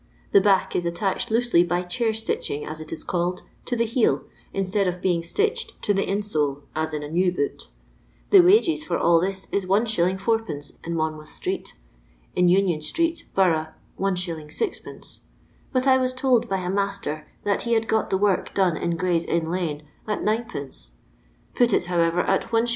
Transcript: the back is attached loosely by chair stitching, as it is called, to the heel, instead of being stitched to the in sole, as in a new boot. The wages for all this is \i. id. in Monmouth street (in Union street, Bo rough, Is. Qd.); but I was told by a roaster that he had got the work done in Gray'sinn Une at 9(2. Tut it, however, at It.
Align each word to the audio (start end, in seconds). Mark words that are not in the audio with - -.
the 0.31 0.41
back 0.41 0.75
is 0.75 0.83
attached 0.83 1.29
loosely 1.29 1.63
by 1.63 1.83
chair 1.83 2.11
stitching, 2.11 2.65
as 2.65 2.81
it 2.81 2.91
is 2.91 3.03
called, 3.03 3.43
to 3.65 3.75
the 3.75 3.85
heel, 3.85 4.23
instead 4.51 4.87
of 4.87 4.99
being 4.99 5.21
stitched 5.21 5.79
to 5.83 5.93
the 5.93 6.03
in 6.09 6.23
sole, 6.23 6.63
as 6.75 6.91
in 6.91 7.03
a 7.03 7.07
new 7.07 7.31
boot. 7.31 7.67
The 8.31 8.39
wages 8.41 8.83
for 8.83 8.97
all 8.97 9.19
this 9.21 9.47
is 9.53 9.63
\i. 9.69 9.77
id. 9.77 10.73
in 10.83 10.95
Monmouth 10.95 11.29
street 11.31 11.75
(in 12.35 12.49
Union 12.49 12.81
street, 12.81 13.27
Bo 13.35 13.49
rough, 13.49 13.67
Is. 14.17 14.25
Qd.); 14.25 15.19
but 15.71 15.85
I 15.85 15.99
was 15.99 16.13
told 16.15 16.49
by 16.49 16.61
a 16.65 16.71
roaster 16.71 17.27
that 17.43 17.61
he 17.61 17.73
had 17.73 17.87
got 17.87 18.09
the 18.09 18.17
work 18.17 18.55
done 18.55 18.75
in 18.75 18.97
Gray'sinn 18.97 19.43
Une 19.53 19.83
at 20.07 20.21
9(2. 20.23 20.91
Tut 21.59 21.73
it, 21.73 21.85
however, 21.85 22.21
at 22.21 22.51
It. 22.51 22.69